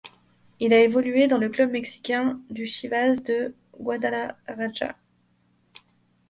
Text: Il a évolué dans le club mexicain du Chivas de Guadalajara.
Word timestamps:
Il 0.59 0.73
a 0.73 0.79
évolué 0.83 1.27
dans 1.27 1.37
le 1.37 1.47
club 1.47 1.69
mexicain 1.69 2.41
du 2.49 2.65
Chivas 2.65 3.17
de 3.21 3.53
Guadalajara. 3.79 4.95